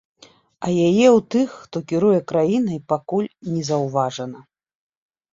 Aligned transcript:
А 0.67 0.67
яе 0.87 1.07
ў 1.09 1.19
тых, 1.33 1.49
хто 1.65 1.77
кіруе 1.91 2.19
краінай, 2.31 2.79
пакуль 2.93 3.27
не 3.51 3.61
заўважна. 3.69 4.41